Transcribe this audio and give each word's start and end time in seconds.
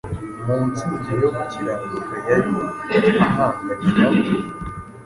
mu 0.45 0.55
ntsinzi 0.69 1.11
yo 1.21 1.29
gukiranuka 1.37 2.15
yari 2.93 3.09
ahanganye 3.27 3.89
n’abo 3.97 4.23